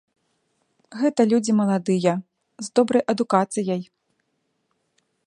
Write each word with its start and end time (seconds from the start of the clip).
Гэта 1.01 1.21
людзі 1.33 1.51
маладыя, 1.59 2.13
з 2.69 2.71
добрай 2.79 3.03
адукацыяй. 3.15 3.81